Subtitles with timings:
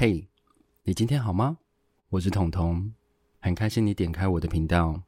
[0.00, 0.26] 嘿
[0.82, 1.58] 你今天好吗？
[2.08, 2.90] 我是彤彤，
[3.38, 4.98] 很开心你点开我的频道，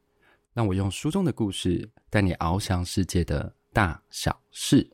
[0.52, 4.86] 让我用书中的故事带你翱翔世界的大小事。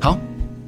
[0.00, 0.18] 好，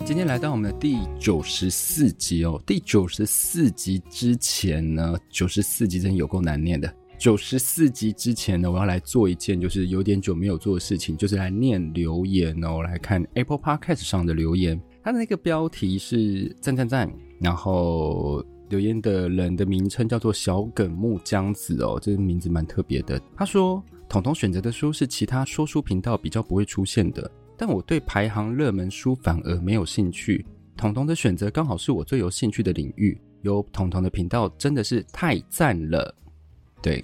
[0.05, 2.63] 今天来到我们的第九十四集哦。
[2.67, 6.95] 第九十四集之前呢，九十四集真有够难念的。
[7.23, 14.83] 九十四集之前呢，我要来做一件就是有点久没有做的事情，就是来念留言哦，来看 Apple Podcast 上的留言。
[15.05, 23.23] 它的那个标题是赞赞赞，然后留言的人的名称叫做小梗木江子哦，这个名字蛮特别的。
[23.37, 30.45] 他说：“彤彤选择的书是其他说书频道比较不会出现的，但我对排行热门书反而没有兴趣。
[30.77, 36.13] 彤彤的选择刚好是我最有兴趣的领域，有彤彤的频道真的是太赞了。”
[36.83, 37.01] 对，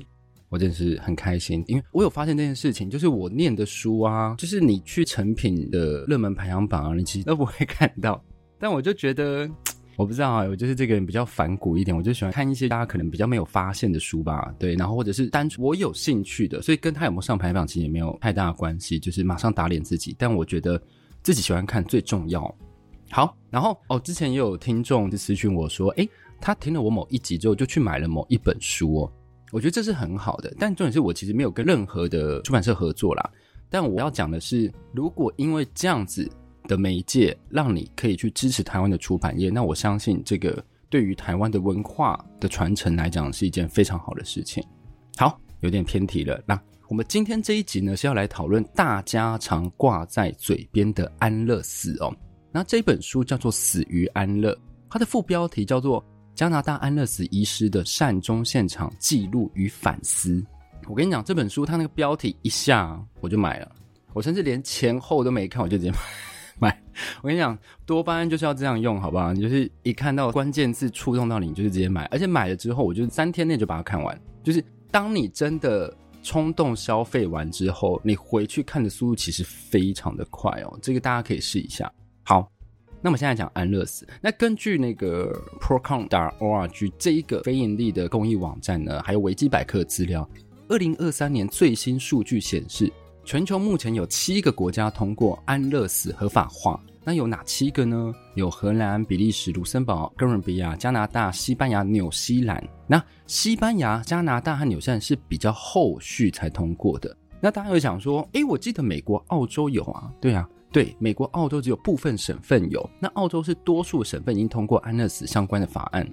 [0.51, 8.23] 我真是很开心，因为我有发现这件事情，就是我念的书啊，就是你去成品的热门排行榜啊，你其实都不会 看到。
[8.59, 9.49] 但我就觉得，
[9.97, 14.53] 我不知道啊，我就是这个人比较反骨一点，我就喜欢看一些大家可能比较没有发现的书吧。
[14.59, 20.17] 对，然后或者是单纯我有兴趣的，所以跟他有没有上排行榜其实也没有太大的关系，就是马上打脸自己。
[20.19, 20.81] 但我觉得
[21.23, 22.43] 自己喜欢看最重要。
[23.11, 26.09] 好，然后哦，之前也有听众就私讯我说，诶，
[26.41, 29.13] 他听了我某一集之后，就去买了某一本书哦。
[29.51, 33.31] 我觉得这是很好的，但重点是我其实没有跟任何的出版社合作啦。
[33.71, 36.31] 但我要讲的是，如果因为这样子
[36.65, 44.63] 的媒介让你可以去支持台湾的出版业，那我相信这个对于台湾的文化的传承来讲是一件非常好的事情。
[45.17, 46.43] 好，有点偏题了。
[46.47, 52.15] 那我们今天这一集呢是要来讨论大家常挂在嘴边的安乐死哦。
[52.53, 54.53] 那这本书叫做《死于安乐》，
[54.91, 56.05] 它的副标题叫做。
[56.39, 60.41] 加拿大安乐死医师的善终现场记录与反思。
[60.87, 63.69] 我跟你讲，这本书它那个标题一下我就买了，
[64.13, 65.99] 我甚至连前后都没看，我就直接买。
[66.61, 66.83] 买。
[67.23, 69.33] 我跟你讲，多巴胺就是要这样用，好不好？
[69.33, 72.05] 你就是一看到关键字触动到你，你就是直接买。
[72.05, 74.17] 而且买了之后，我就三天内就把它看完。
[74.45, 80.79] 就是当你真的冲动消费完之后，你回去看的速度其实非常的快哦。
[80.81, 81.93] 这个大家可以试一下。
[82.23, 82.49] 好。
[83.01, 90.29] 那么现在讲安乐死，那根据那个 procon.org 这一个非盈利的公益网站呢，还有维基百科资料，
[90.69, 92.93] 二零二三年最新数据显示，
[93.25, 96.81] 全球目前有七个国家通过安乐死合法化。
[97.05, 98.13] 那有哪七个呢？
[98.35, 102.63] 有荷兰、比利时、卢森堡、哥伦比亚、加拿大、西班牙、纽西兰。
[102.87, 107.17] 那西班牙、加拿大和纽西兰是比较后续才通过的。
[107.41, 110.13] 那大家会想说，诶，我记得美国、澳洲有啊？
[110.21, 110.47] 对啊。
[110.71, 116.07] 对，美国、澳洲只有部分省份有，那澳洲是多数省份已经通过安乐死相关的法案，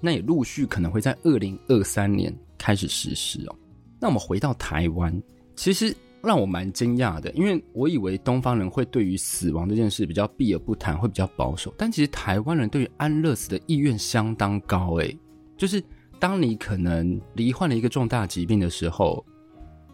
[0.00, 3.54] 那也陆续可能会在二零二三年开始实施哦。
[4.00, 5.22] 那我们回到台湾，
[5.54, 15.16] 其实让我蛮惊讶的，因为我以为东方人会对于死亡这件事比较避而不谈，会比较保守，但其实台湾人对于安乐死的意愿相当高诶，
[15.56, 15.80] 就是
[16.18, 19.24] 当你可能罹患了一个重大疾病的时候。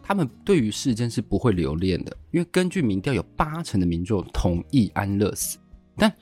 [0.06, 5.58] 他们对于世间是不会留恋的，因为根据民调，有八成的民众同意安乐死。
[5.96, 6.14] 但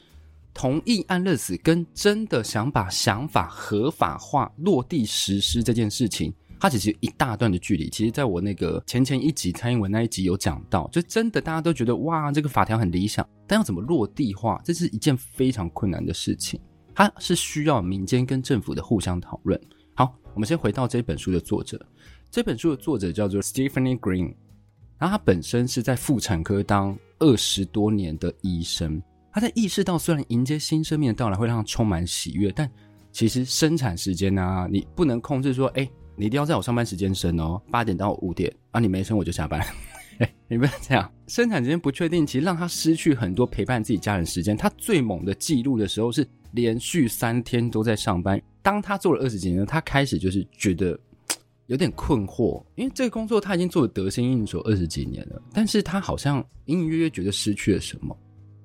[0.54, 7.90] 同意安乐死跟真的想把想法合法化、落地实施这件事情，它其实一大段的距离。
[7.90, 16.58] 其实，在我那个前前一集蔡英文那一集有讲到，就真的大家都觉得哇，这个法条很理想，但要怎么落地化，这是一件非常困难的事情。
[16.94, 19.60] 它是需要民间跟政府的互相讨论。
[19.94, 21.84] 好，我们先回到这本书的作者。
[22.34, 24.34] 这本书的作者叫做 Stephanie Green，
[24.98, 29.00] 然后他本身是在妇产科当二十多年的医生。
[29.32, 32.68] 他在意识到，虽然迎接新生命的到来会让他充满喜悦，但
[33.12, 39.64] 其实生产时间啊，你不能控制说，哎，你一定要在我上班时间生哦，八点到五点啊，你没生我就下班。
[40.18, 41.08] 哎，你不要这样。
[41.28, 44.56] 生产时间不确定，其实让他失去很多陪伴自己家人时间。
[44.56, 48.42] 他最猛的记录的时候是连续三天都在上班。
[48.60, 50.98] 当他做了二十几年，他开始就是觉得。
[51.66, 58.14] 有点困惑，因为这个工作他已经做得得心应手二十几年了，但是他好像隐隐约约觉得失去了什么，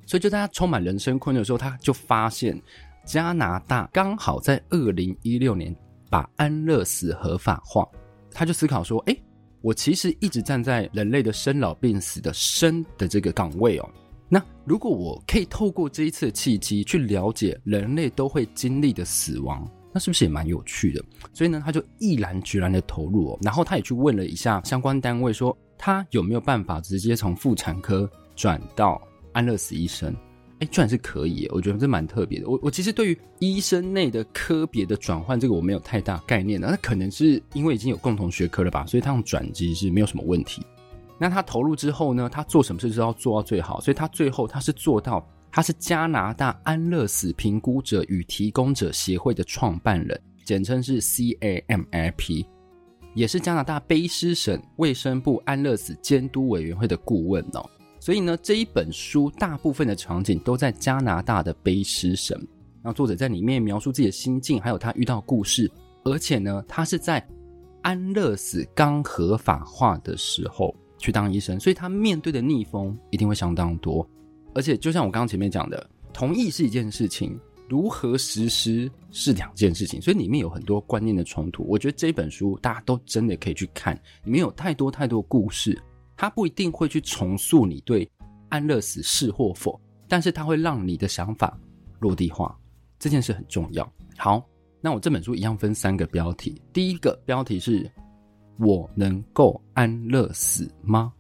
[0.05, 2.61] 所以就在他充满人生困的时候，他就发现
[3.05, 5.73] 加拿大刚好在二零一六年
[6.09, 7.87] 把安乐死合法化，
[8.31, 9.17] 他就思考说：诶，
[9.61, 13.89] 我其实一直站在人类的生老病死的生的这个岗位哦，
[14.27, 19.65] 那如果我可以透过这一次的契机去了解人类都会经历的死亡。
[19.91, 21.03] 那是不是也蛮有趣的？
[21.33, 23.39] 所以呢，他就毅然决然的投入哦。
[23.41, 29.01] 然后他也去问了一下相关单位，说他有没有办法直接从妇产科转到
[29.33, 30.15] 安乐死医生？
[30.59, 31.47] 哎，居然是可以！
[31.53, 32.49] 我觉得这蛮特别的。
[32.49, 36.69] 我我其实对于医生内的科别的转换，这个我没有太大概念的。
[36.69, 40.61] 那可能是因为已经有共同学科了吧，所以他用转机是没有什么问题。
[41.17, 52.45] 那他投入之后呢，他做什么事都要做到最好，所以他最后他是做到，他是加拿大安乐死评估者与提供者协会的创办人，简称是 CAMAP，
[53.15, 57.67] 也是加拿大卑诗省卫生部安乐死监督委员会的顾问哦。
[57.99, 62.37] 所以呢，这一本书大部分的场景都在加拿大的卑诗省。
[62.81, 65.69] 然后作者在里面描述自己的心境，还有他遇到故事，
[66.05, 67.27] 而且呢，他是在
[67.81, 74.09] 安乐死刚合法化的时候去当医生，所以他面对的逆风一定会相当多。
[74.53, 81.63] 而且就像我刚刚前面讲的，同意是一件事情，如何实施是两件事情，所以里面有很多观念的冲突。
[81.67, 85.79] 我觉得这本书大家都真的可以去看，里面有太多太多故事。
[86.17, 88.05] 它不一定会去重塑你对
[88.49, 91.57] 安乐死是或否，但是它会让你的想法
[91.99, 92.53] 落地化，
[92.99, 93.89] 这件事很重要。
[94.17, 94.45] 好，
[94.81, 97.89] 那我这本书一样分三个标题，第一个标题是
[98.59, 101.13] “我能够安乐死吗？”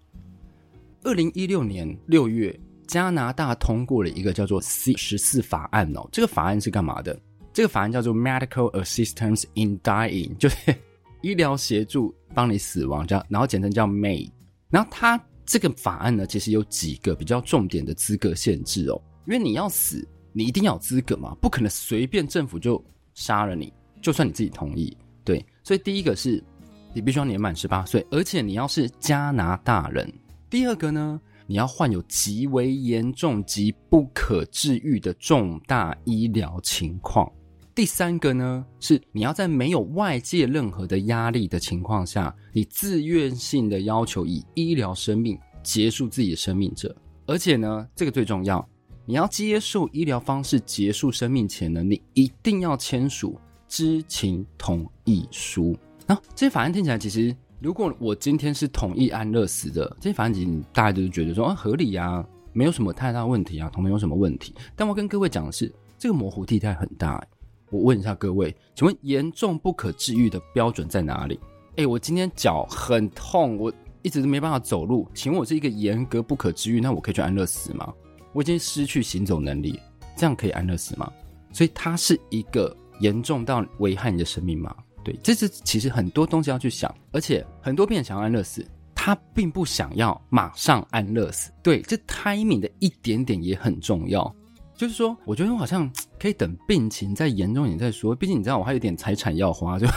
[1.03, 2.59] 二零一六年六月，
[2.89, 7.17] 加拿大通过了一个叫做 C 十四法案哦，这个法案是干嘛的？
[7.53, 10.57] 这个法案叫做 Medical Assistance in Dying，就是
[11.21, 14.27] 医疗协助帮你死亡，叫，然后简称叫 May。
[14.71, 20.03] 然后他这个法案呢，其实有几个比较重点的资格限制哦，因为你要死，
[20.33, 22.83] 你一定要有资格嘛，不可能随便政府就
[23.13, 23.71] 杀了你，
[24.01, 25.45] 就算你自己同意，对。
[25.63, 26.43] 所以第一个是，
[26.91, 30.11] 你必须要年满十八岁，而且你要是加拿大人。
[30.49, 37.27] 第二个呢，你要患有极为严重及不可治愈的重大医疗情况。
[37.73, 48.63] 第三个呢，是你要在没有外界任何的压力的情况下，你自愿性的要求以医疗生命结束自己的生命者，而且呢，这个最重要，
[49.07, 55.75] 你要接受医疗方式结束生命前呢，你一定要签署知情同意书。
[56.05, 64.55] 那、啊、这些法案听起来，其实如果我今天是同意安乐死的，这些法案其实你大家都是觉得说啊合理啊，没有什么太大问题啊，同没有什么问题。
[64.77, 67.21] 但我跟各位讲的是，这个模糊地带很大、
[67.69, 71.37] 我问一下各位，请问严重不可治愈的标准在哪里？
[71.75, 73.73] 哎，我今天脚很痛，我
[74.03, 77.93] 一直都没办法走路，请问我是一个严格不可治愈，那我可以去安乐死吗？
[78.31, 79.77] 我已经失去行走能力，
[80.15, 81.11] 这样可以安乐死吗？
[81.51, 84.73] 所以它是一个严重到危害你的生命吗？
[85.09, 94.33] 对，这是其实很多东西要去想，而且很多病人想要安乐死，他并不想要马上安乐死，对，这 timing 的一点点也很重要。
[94.75, 98.15] 就是说，我觉得我好像可以等病情再严重一点再说。
[98.15, 99.87] 毕竟你知道，我还有点财产要花， 就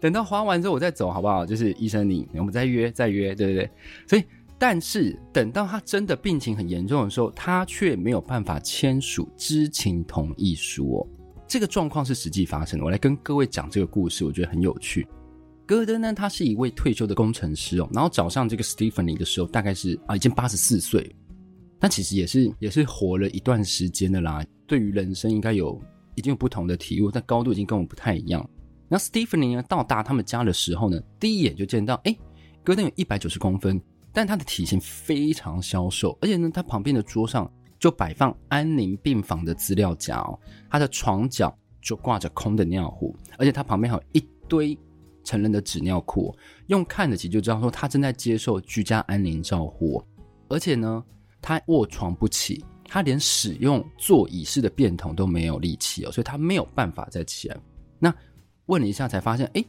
[0.00, 1.44] 等到花完之后我再走，好不好？
[1.44, 3.70] 就是医生你，你我们再约再约，对不对？
[4.08, 4.24] 所以，
[4.58, 11.06] 但是等到他真的病情很严重的时候，他却没有办法签署知情同意书哦。
[11.48, 12.84] 这个状况是实际发生的。
[12.84, 15.06] 我来跟各位讲这个故事，我觉得很有趣。
[15.66, 21.14] 戈登呢，他是一位退休的工程师哦，然后找上这个 Stephanie 的时候，大概是啊，已经八十四岁。
[21.78, 25.80] 但其实也是也是活了一段时间的啦，对于人生应该有
[26.14, 28.48] 已经有不同的体悟，但高度已经跟我不太一样。
[28.88, 32.16] 那 Stephanie 呢，到达他们家的时候呢，第一眼就见到，哎，
[32.64, 33.80] 戈登有一百九十公分，
[34.12, 40.38] 但他的体型非常消瘦，而且呢，他旁边的桌上就摆放安宁病房的资料夹哦，
[40.70, 44.78] 他的床角就挂着空的尿壶，而且他旁边还有一堆
[45.24, 46.36] 成人的纸尿裤，
[46.68, 50.02] 用看得起就知道说他正在接受居家安宁照护，
[50.48, 51.04] 而且呢。
[51.42, 57.56] 他卧床不起，他连使用座椅式的便桶都没有力气哦，所以他没有办法再起来。
[58.00, 58.12] 那
[58.64, 59.64] 问了一下才发现，哎，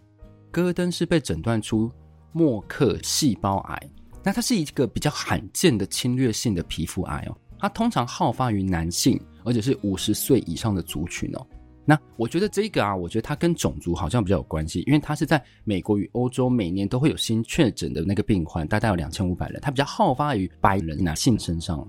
[0.49, 1.91] 戈登是被诊断出
[2.31, 3.89] 默克细胞癌。
[4.23, 11.45] 那它是一个比较罕见的侵略性的皮肤癌哦，它通常好发于男性，而且是五十岁以上的族群哦。
[11.85, 21.87] 那我觉得这个啊，我觉得它跟种族好像比较有关系，因为它是在美国与欧洲每年都会有新确诊的那个病患，大概有两千五百人，它比较好发于白人男性身上。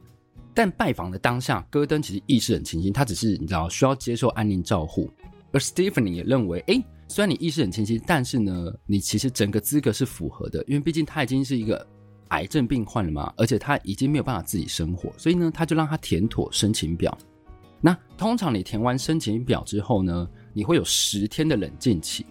[0.54, 5.10] 但拜访的当下，戈登其实意识很清晰，他只是你知道需要接受安宁照护。
[5.52, 11.86] 而 Stephanie 也认为，哎，虽然你意识很清晰，但是呢，你其实整个资格是符合的，因为毕竟他已经是一个
[12.28, 17.16] 癌症病患了嘛，而且他已经没有办法自己生活，所以呢，他就让他填妥申请表。
[17.80, 22.26] 那通常你填完申请表之后呢，你会有十天的冷静期。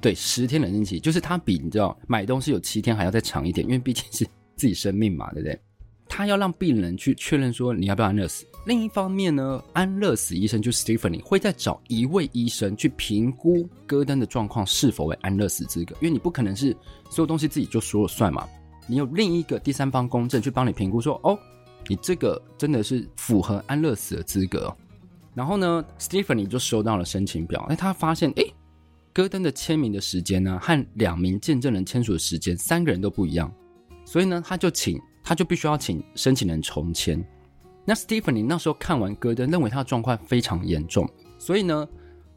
[0.00, 4.24] 对，十天冷静期就是它比你知道买东西有七天还要再长一点，因为毕竟是
[4.56, 5.60] 自己生命嘛，对不对？
[6.08, 8.46] 他要让病人去确认说你要不要安乐死。
[8.64, 16.72] 另一方面呢，安乐死医生就 Stephanie 会再找一位医生去评估戈登的状况是否为安乐死资格，因为你不可能是
[17.10, 18.48] 所有东西自己就说了算嘛，
[18.88, 21.38] 你有另一个第三方公证去帮你评估说，哦，
[21.86, 24.74] 你这个真的是符合安乐死的资格。
[25.34, 27.64] 然后呢，Stephanie 就收到了申请表。
[27.68, 28.42] 哎，他发现，哎，
[29.12, 33.52] 戈登的签名的时间呢，和两名见证人签署的时间，三个人都不一样。
[34.04, 37.24] 所以呢，他就请，他就必须要请申请人重签。
[37.84, 41.86] 那 Stephanie 那时候看完戈登，认为他的状况非常严重，所以呢，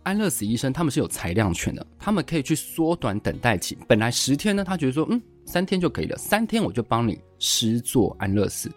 [0.04, 3.78] 安乐死医生他们是有裁量权的，他们可以去缩短等待期。
[3.88, 8.72] 本来十天呢，他觉得说，嗯，三天就可以了，三天我就帮你施作安乐死。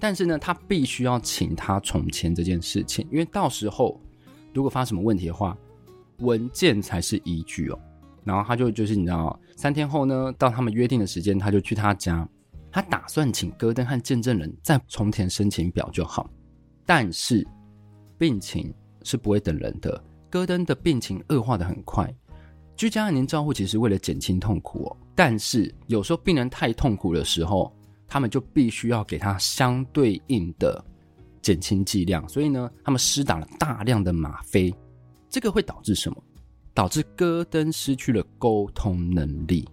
[0.00, 4.00] 但是呢，他必须要请他重签这件事情，因为到时候
[4.54, 5.54] 如果发生什么问题的话，
[6.20, 7.78] 文件才是依据哦。
[8.24, 12.26] 然后他就就是你知道，三天后呢，到他们约定的时间，他就去他家，
[12.72, 16.30] 他打算请戈登和见证人再重填申请表就好。
[16.86, 17.46] 但是
[18.16, 22.10] 病情是不会等人的，戈登的病情恶化的很快，
[22.76, 27.72] 居家安宁照护其实为了减轻痛苦哦，但是有时候病人太痛苦的时候。
[28.06, 30.84] 他们就必须要给他相对应的
[31.42, 34.72] 减轻剂量，所以呢，他们施打了大量的吗啡，
[35.28, 36.22] 这个会导致什么？
[36.74, 39.68] 导致戈登失去了沟通能力。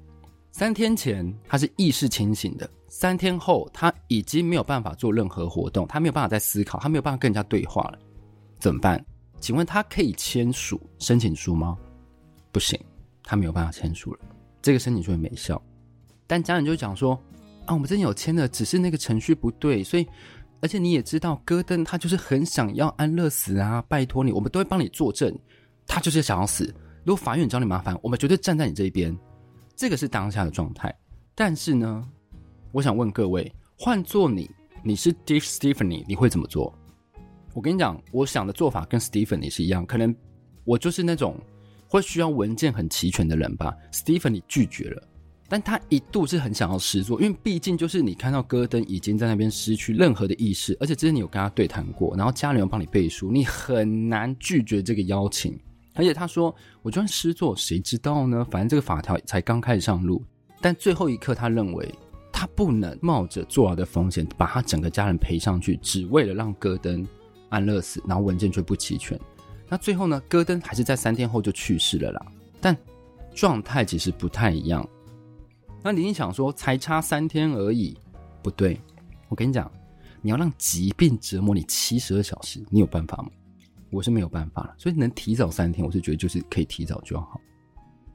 [0.52, 8.00] 三天前他是意识清醒的，三天后他已经没有办法做任何活动，他没有办法再思考，他没有办法跟人家对话了，
[8.60, 9.06] 怎么办？
[9.40, 11.78] 请问他可以签署申请书吗？
[12.52, 12.80] 不行，
[13.24, 14.20] 他没有办法签署了，
[14.62, 15.62] 这个申请书也没效。
[16.28, 17.20] 但家人就讲说。
[17.68, 20.08] 啊，我们真的有签的，只是那个程序不对，所以，
[20.62, 25.32] 而且你也知道，戈登他就是很想要安乐死啊，拜托你，我们都会帮你作证，
[25.86, 26.74] 他就是想要死。
[27.04, 29.16] 如果法院找你麻烦，我们绝对站在你这一边。
[29.76, 30.94] 这个是当下的状态。
[31.36, 32.04] 但是呢，
[32.72, 34.50] 我想问各位，换做你，
[34.84, 36.74] 你是 Steve Stephanie，你会怎么做？
[37.54, 40.14] 我跟你讲，我想的做法跟 Stephanie 是一样，可能
[40.64, 41.40] 我就是那种
[41.92, 43.76] 会需要文件很齐全的人吧。
[43.92, 45.04] Stephanie 拒绝了。
[45.50, 55.60] 但他一度是很想要施作，因为毕竟就是你看到戈登已经在那边失去任何的意识，而且之前你有跟他对谈过，然后家人有帮你背书，你很难拒绝这个邀请。
[55.94, 58.48] 而且他说：“我就算施作，谁知道呢？
[58.50, 60.24] 反正这个法条才刚开始上路。”
[60.62, 61.94] 但最后一刻，他认为
[62.32, 67.06] 他不能冒着坐牢的风险，把他整个家人赔上去，只为了让戈登
[67.50, 69.20] 安乐死，然后文件却不齐全。
[69.72, 72.26] 那最后呢，戈登还是在三天后就去世了啦。
[72.60, 72.76] 但
[73.34, 74.86] 状态其实不太一样。
[75.82, 77.98] 那你想说才差三天而已，
[78.44, 78.78] 不对，
[79.30, 79.72] 我跟你讲，
[80.22, 83.30] 你要让疾病折磨你七十二小时，你有办法吗？
[83.92, 87.40] 我是没有办法了，所以能提早三天，我是觉得就是可以提早就好。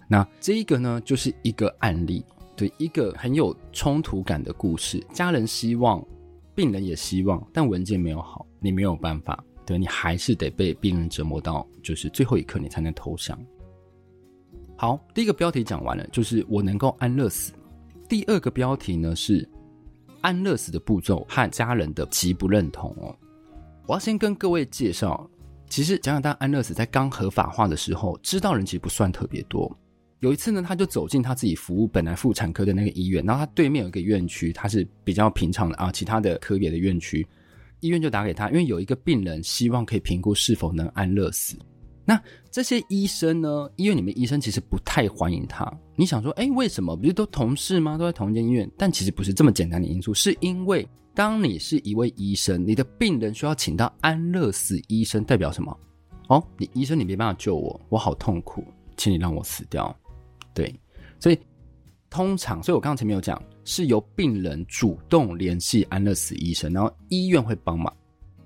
[0.07, 2.23] 那这一个呢，就是一个案例，
[2.55, 5.03] 对，一个很有冲突感的故事。
[5.15, 6.05] 家人希望，
[6.55, 13.39] 病人也希望，但文件没有好，你没有办法，对，你还是得被病人折磨到，就是最后一刻你才能投降。
[14.77, 17.53] 好，第一个标题讲完了，就是我能够安乐死。
[18.09, 19.47] 第二个标题呢是
[20.21, 23.15] 安乐死的步骤和家人的极不认同哦。
[23.87, 25.29] 我要先跟各位介绍，
[25.69, 29.77] 其实加拿大安乐死在刚合法化的时候，知道人其实不算特别多。
[30.21, 37.27] 有一次呢，他就走进他自己服务本来妇产科的那个医院，然后他对面有一个院区，他是比较平常的啊，其他的科别的院区，
[37.87, 41.57] 医院就打给他，因为有一个病人希望可以评估是否能安乐死。
[42.09, 42.21] 那
[42.53, 43.69] 这些医生呢？
[43.75, 45.69] 医院里面医生其实不太欢迎他。
[45.97, 46.97] 你想说，哎，为什么？
[46.97, 47.99] 不是都同事吗？
[47.99, 48.71] 都在同一间医院？
[48.79, 55.77] 但其实不是这么简单的因素，是因为当你是一位医生，你的病人需要请到安乐死医生，代表什么？
[56.29, 58.65] 哦，你医生你没办法救我，我好痛苦，
[58.97, 59.93] 请你让我死掉。
[60.55, 60.73] 对，
[61.19, 61.39] 所以
[62.09, 67.95] 通常，所以我刚刚前面有讲，是由病人主动联系安乐死医生，然后医院会帮忙。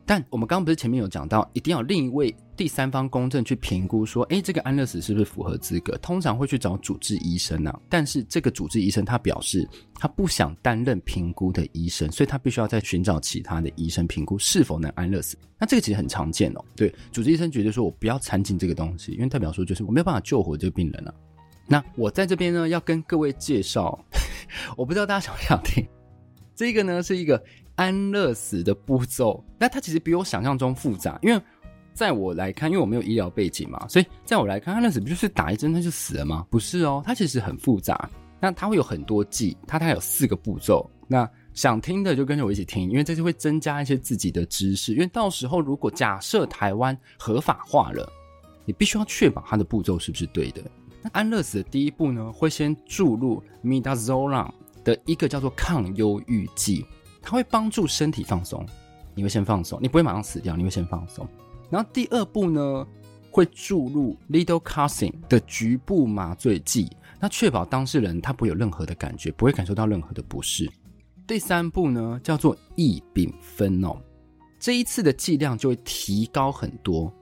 [0.06, 5.96] 但我们刚刚不是前面有讲到，一定要另一位第三方公证去评估，说，诶，这个安乐死是不是符合资格？
[5.98, 7.80] 通常会去找主治医生啊。
[7.88, 15.38] 但是这个主治医生他表示，他不想担任评估的医生，所以他必须要再寻找其他的医生评估是否能安乐死。
[15.60, 16.64] 那这个其实很常见哦。
[16.74, 21.14] 对，主治医生觉得说我不要掺进这个东西，因为代表说就是我没有办法救活这个病人啊。
[21.68, 23.96] 那我在这边呢，要跟各位介绍，
[24.76, 25.86] 我不知道大家想不想听。
[26.54, 27.42] 这个呢是一个。
[27.76, 31.18] 安乐死的步骤，那它其实比我想象中复杂。
[31.22, 31.42] 因为
[31.94, 36.46] 在我来看，因为我没有医疗背景嘛，所以在我来看，安乐死不就是打一针他就死了吗？
[36.50, 38.10] 不是哦，它其实很复杂。
[38.38, 40.90] 那它会有很多剂，它它有四个步骤。
[41.08, 44.92] 那想听的就跟着我一起听，因为这是会增加一些自己的知识。
[44.92, 48.06] 因为到时候如果假设台湾合法化了，
[48.66, 50.60] 你必须要确保它的步骤是不是对的。
[51.02, 54.50] 那安乐死的第一步呢，会先注入 Midazolam
[54.84, 56.84] 的一个叫做抗忧郁剂。
[57.22, 58.64] 它会帮助身体放松，
[59.14, 61.26] 你会先放松，你不会马上死掉，你会先放松。
[61.68, 62.86] 然后第二步呢，
[63.30, 66.90] 会注入 lidocaine 的局部麻醉剂，
[67.20, 70.70] 那确保当事人他不会有任何的感觉，不会感受到任何的不适。
[71.26, 73.96] 第三步呢，叫做异丙酚哦，
[74.58, 77.12] 这一次的剂量就会提高很多。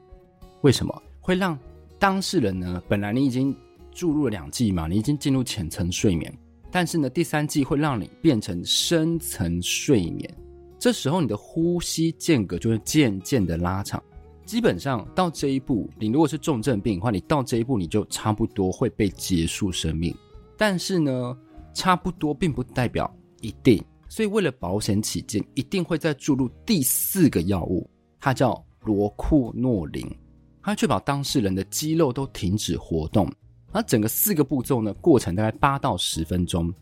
[0.62, 1.02] 为什么？
[1.20, 1.58] 会让
[1.98, 2.82] 当事人呢？
[2.88, 3.54] 本来你已经
[3.98, 6.32] 注入了两剂嘛，你已经进入浅层睡眠。
[6.70, 10.32] 但是呢，第三剂会让你变成深层睡眠，
[10.78, 14.00] 这时候你的呼吸间隔就会渐渐的拉长。
[14.44, 20.14] 基本上到这一步，你如果是重症病的话，你到这一步你就差不多会被结束生命。
[20.56, 21.36] 但是呢，
[21.74, 27.90] 差不多并不代表一定，所以为了保险起见，一定会再注入第四个药物，
[28.20, 30.08] 它叫罗库诺林，
[30.62, 33.28] 它确保当事人的肌肉都停止活动。
[33.78, 36.74] 而整个四个步骤呢，过程大概八到十分钟。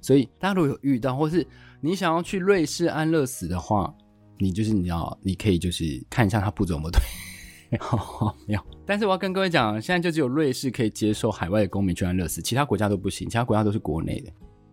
[0.00, 1.46] 所以大家如果有遇到，或是
[1.80, 3.94] 你想要去瑞士安乐死的话，
[4.36, 8.60] 你就是你要，你可以就是看一下它步骤有没有对，好 没有。
[8.84, 14.32] 但是我要跟各位讲，现在就只有瑞士可以接受海外的公民去安乐死，其他国家都不行，其他国家都是国内的。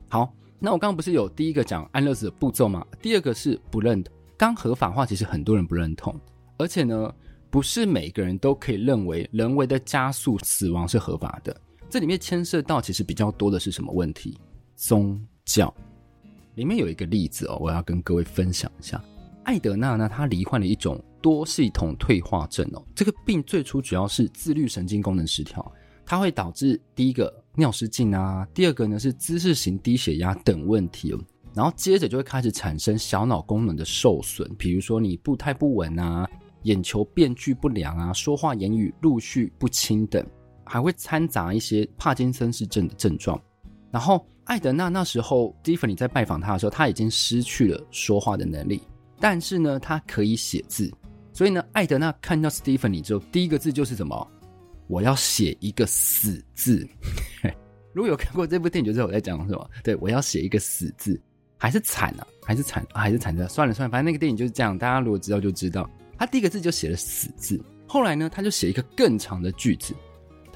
[0.09, 2.83] 好，那我刚刚不是有第一个讲安乐死的步骤吗？
[3.01, 4.11] 第二个是不认同。
[4.37, 6.19] 刚合法化，其实很多人不认同，
[6.57, 7.13] 而且呢，
[7.49, 11.55] 不是每个人都可以认为人为的加速死亡是合法的。
[11.89, 14.37] 这里面牵涉到其实比较多的是什么问题？
[14.75, 15.73] 宗教。
[16.55, 19.01] 里面有一个例子哦，我要跟各位分享一下。
[19.43, 22.83] 艾德娜呢，她罹患了一种多系统退化症哦。
[22.93, 25.71] 这个病最初主要是自律神经功能失调，
[26.05, 31.19] 它会导致第一个尿失禁啊，第二个呢是姿势型低血压等问题哦。
[31.53, 36.29] 然后接着就会开始产生小脑功能的受损，比如说你步态不稳啊，
[36.63, 40.25] 眼球变距不良啊，说话言语陆续不清等，
[40.67, 43.39] 还会掺杂一些帕金森氏症的症状。
[43.91, 48.81] 然后艾德娜那时候，蒂芬尼在拜访他的时候，他已经失去了说话的能力。
[49.19, 50.93] 但是呢，他可以写字，
[51.33, 54.27] 所以呢，艾德娜看到史蒂芬妮之后，第一个字就是什么？
[54.87, 56.87] 我要写一个死字。
[57.93, 59.69] 如果有看过这部电影，就知道我在讲什么。
[59.83, 61.19] 对，我要写一个死字，
[61.57, 62.27] 还是惨啊？
[62.43, 62.85] 还是惨？
[62.93, 63.47] 还是惨的？
[63.47, 64.77] 算了算了，反正那个电影就是这样。
[64.77, 67.59] 大家如果知道就知道，他第一个字就写了死字。
[67.87, 69.95] 后来呢，他就写一个更长的句子。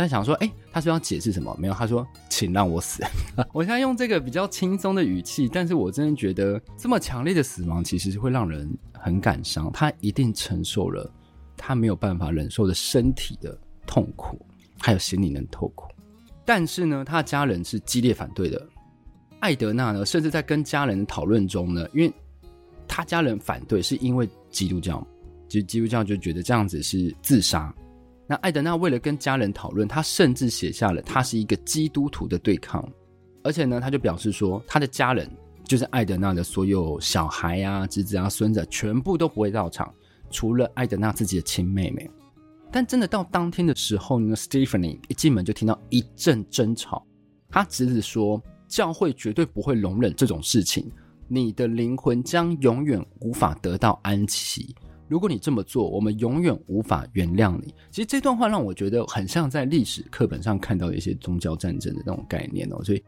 [0.01, 1.55] 他想说，哎、他说要解释什么？
[1.60, 3.03] 没有，他说，请让我死。
[3.53, 9.72] 我现在用这个比较轻松的语气，但是我真的觉得这么强烈的死亡，其实是会让人很感伤。
[9.72, 11.08] 他一定承受了
[11.55, 14.44] 他没有办法忍受的身体的痛苦，
[14.79, 15.87] 还有心灵的痛苦。
[16.44, 18.68] 但是呢，他的家人是激烈反对的。
[19.40, 22.14] 艾德娜呢，甚至在跟家人的讨论中呢，因为
[22.87, 25.05] 他家人反对，是因为基督教，
[25.48, 27.74] 就基督教就觉得这样子是自杀。
[28.31, 32.89] 那艾德娜为了跟家人讨论，他甚至写下了他是一个基督徒的对抗，
[33.44, 35.29] 而且呢，他就表示说，他的家人
[35.65, 39.94] 就是艾德娜的所有小孩啊、侄子啊、孙子，全部都不会到场，
[40.29, 42.09] 除了艾德娜自己的亲妹妹。
[42.72, 47.05] 但真的到当天的时候呢，Stephanie 一进门就听到一阵争吵，
[47.50, 50.89] 他侄子说，教会绝对不会容忍这种事情，
[51.27, 54.74] 你的灵魂将永远无法得到安息。
[55.12, 57.76] 如果你这么做，我们永远无法原谅你。
[57.90, 62.82] 其实这段话让我觉得很像在历史课本上看到的一些宗教战争的那种概念哦。
[62.82, 63.04] 所以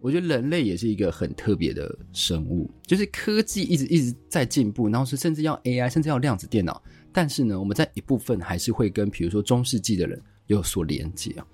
[0.00, 6.82] 我觉得人类也是一个很特别的生物，就是科技一直一直在进步，然后是甚至要 AI，甚至要量子电脑。
[7.12, 11.46] 但是呢，我们在一部分还是会跟比如说中世纪的人有所连接啊。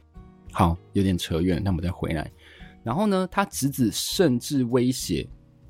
[0.50, 2.32] 好，有点扯远，那我们再回来。
[2.82, 5.28] 然后呢，他侄子甚至威胁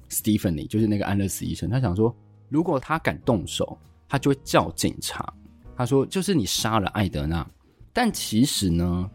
[0.08, 2.16] Stephanie，就是那个安乐死医生，他想说，
[2.48, 3.76] 如果他敢动手。
[4.10, 5.32] 他就会叫警察。
[5.74, 7.48] 他说：“就是你杀了艾德娜。”
[7.94, 9.10] 但其实呢，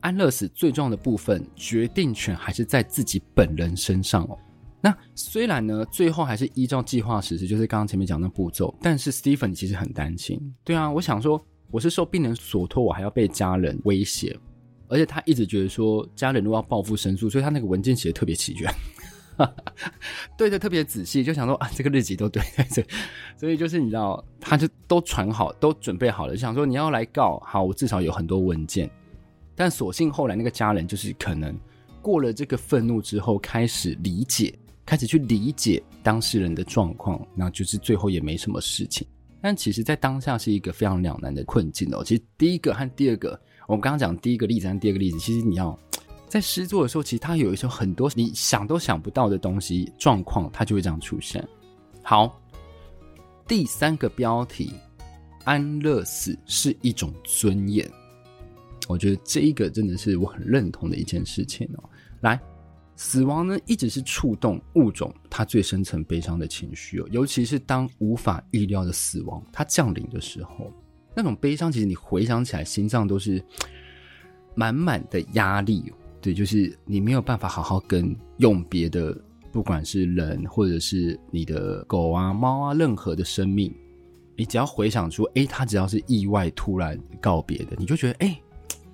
[0.00, 4.36] 安乐死最重要的部分，决定权还是在自己本人身上哦。
[4.80, 10.40] 那虽然呢，最后还是依照计划实施，就是刚刚前面讲的步骤，但是 Stephen 其实很担心。
[10.64, 14.38] 对啊，我想说，我是受病人所托，我还要被家人威胁，
[14.88, 18.72] 而且他一直觉得说，家人如果要报复申诉，所以他那个文件写的特别齐全。
[20.36, 22.84] 对的，特别仔细，就想说啊，这个日期都对 在这，
[23.36, 28.90] 所以就是你知道，他就都传好，都准备好了，就想说你要来告，好，我至少有很多文件。
[29.54, 31.56] 但所幸后来那个家人就是可能
[32.02, 39.06] 过了这个愤怒之后，开始理解，开始去理解当事人的状况，那就是最后也没什么事情。
[39.40, 42.02] 但其实，在当下是一个非常两难的困境哦。
[42.04, 45.78] 其实第一个和第二个，我们刚刚讲第一个例子和第二个例子，其实你要。
[46.28, 51.46] 在诗作的时候，其实它有一些很多你想都想不到的东西状况，它就会这样出现。
[52.02, 52.40] 好，
[53.46, 54.74] 第三个标题，
[55.44, 57.90] 安乐死是一种尊严。
[58.88, 61.84] 我觉得这一个真的是我很认同的一件事情哦。
[62.20, 62.38] 来，
[62.96, 70.72] 死亡呢，一直是触动物种它最深层悲伤的情绪哦，尤其是当无法预料的死亡它降临的时候，
[71.14, 73.42] 那种悲伤，其实你回想起来，心脏都是
[74.54, 75.92] 满满的压力。
[76.20, 79.16] 对，就是你没有办法好好跟用别的，
[79.52, 83.74] 不管是人或者是你的狗啊、猫啊，任何的生命，
[84.36, 88.40] 你只要回想出，哎，它只要是意外突然告别的，你就觉得，哎，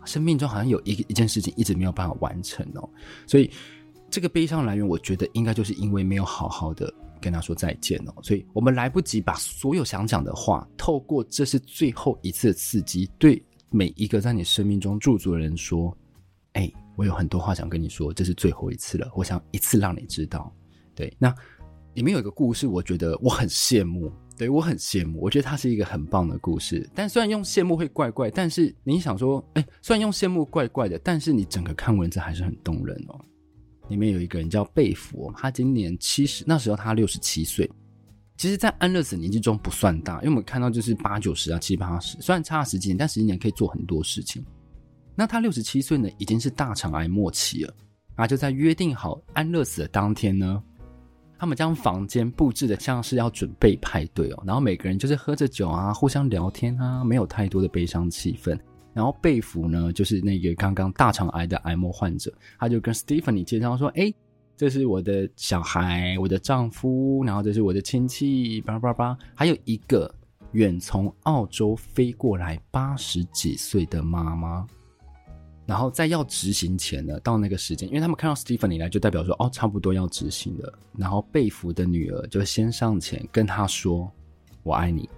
[0.04, 2.88] 生命中好像有一一件事情一直没有办法完成哦。
[3.26, 3.50] 所以
[4.10, 15.96] 这个悲伤来源，我觉得应该就是因为没有好好的跟他说再见哦，所以我们来不及把所有想讲的话，透过这是最后一次的刺激，对每一个在你生命中驻足的人说
[16.52, 20.52] ：“哎，我有很多话想跟你说，这是最后一次了，我想一次让你知道。”
[20.94, 21.34] 对，那
[21.94, 26.88] 里面有一个故事，我觉得我很羡慕，对，我很羡慕，我觉得它是一个很棒的故事。
[26.94, 33.20] 但虽然用羡慕会怪怪，但是你想说，哎，虽然用羡慕怪怪的，但是你整个看文字还是很动人哦。
[33.88, 37.70] 里面有一个人叫贝弗，他今年七十，那时候他六十七岁。
[38.36, 44.44] 其实，在安乐死年纪中不算大，因为我们看到就是八九十啊，七八十，虽然差了十几年，但十几年可以做很多事情。
[45.14, 47.74] 那他六十七岁呢，已经是大肠癌末期了。
[48.16, 50.62] 啊，就在约定好安乐死的当天呢，
[51.36, 58.56] 他们将房间布置的像是要准备派对哦，然后每个人就是喝着酒啊，互相聊天啊，没有太多的悲伤气氛。
[58.92, 64.14] 然后贝弗呢，就是那个刚刚大肠癌的癌末患者，他就跟 Stephen 介绍说：“哎，
[64.56, 70.08] 这是我的小孩，我的丈夫，然后这是我的亲戚，叭叭叭，还有一个
[70.52, 74.64] 远从澳洲飞过来八十几岁的妈妈。
[75.66, 80.78] 然后在要执行前呢，到那个时间，因为他们看到 Stephen 来，就代表说哦，差不多要执行了。
[80.96, 84.10] 然后贝弗的女儿就先上前跟他说
[84.62, 85.08] ：‘我爱你’，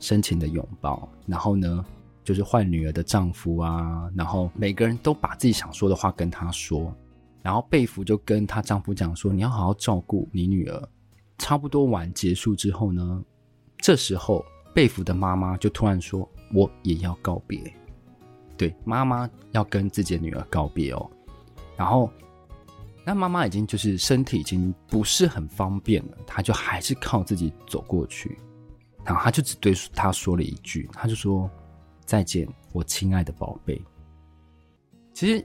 [0.00, 1.08] 深情的拥抱。
[1.26, 1.84] 然后呢？”
[2.24, 6.94] 就是坏女儿的丈夫啊，然后每个人都把自己想说的话跟她说，
[7.42, 10.88] 然后贝弗就跟她丈夫讲说：“你要好好照顾你女儿。”
[11.38, 13.24] 差不多完结束之后呢，
[13.76, 16.20] 这时候贝弗的妈妈就突然说
[16.54, 17.60] ：“我也要告别。”
[18.62, 21.10] 对，妈妈要跟自己的女儿告别哦。
[21.76, 22.08] 然后
[23.04, 28.38] 那妈妈已经就是身体已经不是很方便了，她就还是靠自己走过去，
[29.04, 31.50] 然后她就只对她说了一句，她就说。
[32.04, 33.80] 再见，我亲爱的宝贝。
[35.14, 35.42] 其实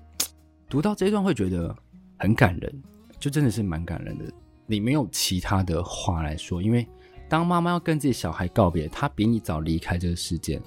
[0.67, 1.73] 读到这一段会觉得
[2.17, 2.83] 很感人，
[3.19, 4.25] 就真的是蛮感人的。
[4.65, 6.85] 你没有其他的话来说，因为
[7.29, 10.59] 当妈妈要跟自己小孩告别，她比你早离开这个世界。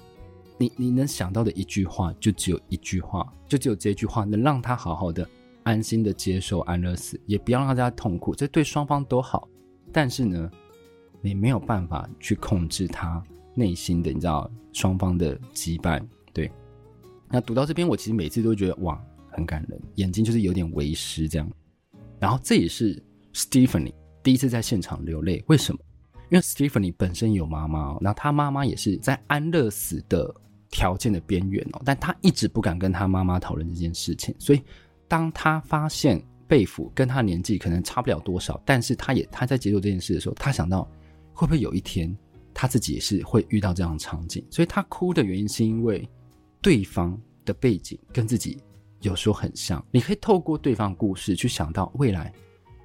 [0.61, 5.27] 你你能想到的一句话，就只有一句话，就只有这句话，能让他好好的、
[5.63, 9.49] 安心的接受安乐死，也不要让他痛苦，这对双方都好。
[9.91, 10.51] 但是呢，
[11.19, 13.23] 你没有办法去控制他。
[13.53, 16.49] 内心的，你知道双方的羁绊，对。
[17.27, 18.97] 那读到这边，我其实每次都觉得哇，
[19.29, 21.51] 很感人，眼睛就是有点为湿这样。
[22.17, 23.93] 然后这也是 Stephanie
[24.23, 25.79] 第一次在现场流泪，为什么？
[26.29, 30.33] 因为 Stephanie 本身有妈妈，然后她妈妈也是在安乐死的
[30.71, 34.33] 条件的边缘哦，但他一直不敢跟他妈妈讨论这件事情。
[34.39, 34.63] 所以
[35.07, 40.89] 当他发现贝弗跟他年纪可能差不了多少，但是他也他在接受这件事的时候，他想到
[41.33, 42.17] 会不会有一天。
[42.53, 46.05] 他自己也是会遇到这样的场景，所以他哭的原因是因为
[46.61, 48.61] 对方的背景跟自己
[48.99, 49.81] 有时候很像。
[49.89, 52.31] 你可以透过对方故事去想到未来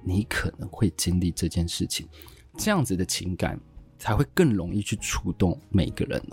[0.05, 2.07] 你可能会经历这件事情，
[2.57, 3.59] 这样子的情感
[3.99, 6.23] 才会更容易去触动每个人。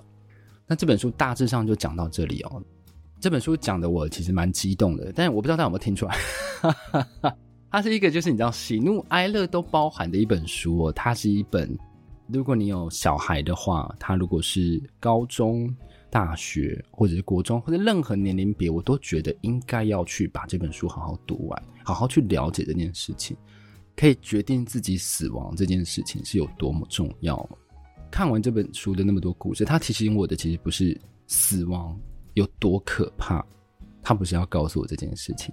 [0.66, 2.62] 那这本书大致上就讲到这里哦。
[3.20, 6.16] 这本书讲的我其实蛮激动的，但是我不知道大家有没有听出来，
[7.70, 11.76] 它是一个就是你知道喜怒哀乐都包含的一本书哦，它是一本。
[12.26, 15.74] 如果你有小孩的话，他如果是高中、
[16.08, 23.36] 大学，或者是国中，或者任何年龄别，我都觉得应该要去把这本书好好读完，好好去了解这件事情，
[23.94, 27.46] 可以决定自己死亡这件事情是有多么重要。
[28.14, 30.96] 看完这本书的那么多故事，他提醒我的其实不是
[31.26, 31.98] 死亡
[32.34, 33.44] 有多可怕，
[34.04, 35.52] 他不是要告诉我这件事情，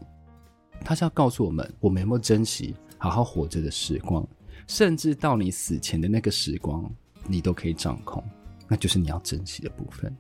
[0.86, 4.24] 他是要告诉我们，我们有没有珍惜好好活着的时光。
[4.68, 6.88] 甚至到你死前的那个时光，
[7.28, 8.24] 你都可以掌控，
[8.68, 10.16] 那就是你要珍惜的部分。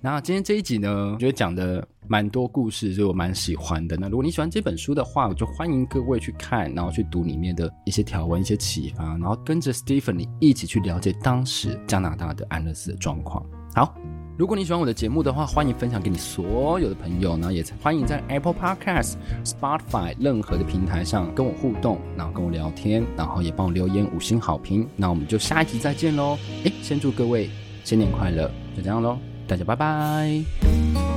[0.00, 3.96] 那今天这一集呢，我觉得讲的蛮多故事，所以我蛮喜欢的。
[3.96, 13.44] 那如果你喜欢这本书的话，我就欢迎各位去看，然后去读里面的一些条文、一些启发，然后跟着 Stephanie 一起去了解当时加拿大的安乐死的状况。
[13.74, 13.94] 好。
[14.38, 24.88] 如果你喜欢我的节目的话，欢迎分享给你所有的朋友，然后也欢迎在 Apple Podcast、Spotify 任何的平台上跟我互动，然后跟我聊天，然后也帮我留言五星好评。
[24.94, 26.38] 那我们就下一集再见喽！
[26.62, 27.50] 诶，先祝各位
[27.82, 31.07] 新年快乐，就这样喽，大家拜拜。